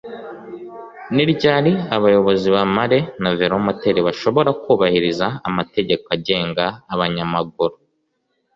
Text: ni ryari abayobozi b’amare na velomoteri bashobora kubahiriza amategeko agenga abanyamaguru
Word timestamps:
ni 1.13 1.23
ryari 1.31 1.71
abayobozi 1.95 2.47
b’amare 2.55 2.99
na 3.21 3.29
velomoteri 3.39 3.99
bashobora 4.07 4.49
kubahiriza 4.63 5.27
amategeko 5.49 6.05
agenga 6.15 6.65
abanyamaguru 6.93 7.75